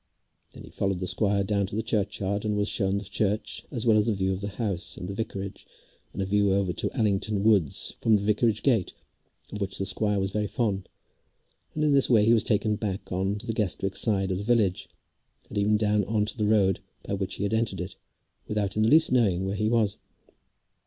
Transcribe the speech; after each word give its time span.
Then 0.53 0.63
he 0.63 0.71
followed 0.71 0.97
the 0.97 1.05
squire 1.05 1.43
down 1.43 1.67
to 1.67 1.75
the 1.75 1.83
churchyard, 1.83 2.43
and 2.43 2.57
was 2.57 2.67
shown 2.67 2.97
the 2.97 3.03
church 3.05 3.63
as 3.69 3.85
well 3.85 3.97
as 3.97 4.07
the 4.07 4.13
view 4.15 4.33
of 4.33 4.41
the 4.41 4.47
house, 4.47 4.97
and 4.97 5.07
the 5.07 5.13
vicarage, 5.13 5.67
and 6.11 6.23
a 6.23 6.25
view 6.25 6.53
over 6.55 6.73
to 6.73 6.91
Allington 6.97 7.43
woods 7.43 7.93
from 7.99 8.15
the 8.15 8.23
vicarage 8.23 8.63
gate, 8.63 8.93
of 9.51 9.61
which 9.61 9.77
the 9.77 9.85
squire 9.85 10.19
was 10.19 10.31
very 10.31 10.47
fond, 10.47 10.89
and 11.75 11.83
in 11.83 11.93
this 11.93 12.09
way 12.09 12.25
he 12.25 12.33
was 12.33 12.43
taken 12.43 12.77
back 12.77 13.11
on 13.11 13.35
to 13.37 13.45
the 13.45 13.53
Guestwick 13.53 13.95
side 13.95 14.31
of 14.31 14.39
the 14.39 14.43
village, 14.43 14.89
and 15.49 15.57
even 15.59 15.77
down 15.77 16.03
on 16.05 16.25
to 16.25 16.35
the 16.35 16.47
road 16.47 16.79
by 17.03 17.13
which 17.13 17.35
he 17.35 17.43
had 17.43 17.53
entered 17.53 17.79
it, 17.79 17.95
without 18.47 18.75
in 18.75 18.81
the 18.81 18.89
least 18.89 19.11
knowing 19.11 19.45
where 19.45 19.53
he 19.55 19.69
was. 19.69 19.97